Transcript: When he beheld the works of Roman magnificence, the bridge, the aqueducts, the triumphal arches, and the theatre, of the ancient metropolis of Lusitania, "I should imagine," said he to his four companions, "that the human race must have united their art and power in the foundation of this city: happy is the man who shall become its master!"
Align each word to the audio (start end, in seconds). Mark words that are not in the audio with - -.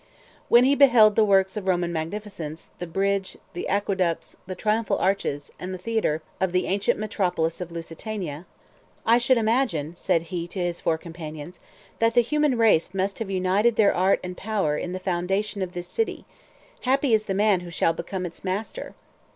When 0.49 0.63
he 0.63 0.73
beheld 0.73 1.15
the 1.15 1.23
works 1.23 1.55
of 1.55 1.67
Roman 1.67 1.93
magnificence, 1.93 2.67
the 2.79 2.87
bridge, 2.87 3.37
the 3.53 3.67
aqueducts, 3.67 4.35
the 4.47 4.55
triumphal 4.55 4.97
arches, 4.97 5.51
and 5.59 5.75
the 5.75 5.77
theatre, 5.77 6.23
of 6.39 6.53
the 6.53 6.65
ancient 6.65 6.97
metropolis 6.97 7.61
of 7.61 7.71
Lusitania, 7.71 8.47
"I 9.05 9.19
should 9.19 9.37
imagine," 9.37 9.93
said 9.95 10.23
he 10.33 10.47
to 10.47 10.59
his 10.59 10.81
four 10.81 10.97
companions, 10.97 11.59
"that 11.99 12.15
the 12.15 12.21
human 12.21 12.57
race 12.57 12.95
must 12.95 13.19
have 13.19 13.29
united 13.29 13.75
their 13.75 13.93
art 13.93 14.19
and 14.23 14.35
power 14.35 14.75
in 14.75 14.91
the 14.93 14.99
foundation 14.99 15.61
of 15.61 15.73
this 15.73 15.87
city: 15.87 16.25
happy 16.79 17.13
is 17.13 17.25
the 17.25 17.35
man 17.35 17.59
who 17.59 17.69
shall 17.69 17.93
become 17.93 18.25
its 18.25 18.43
master!" 18.43 18.95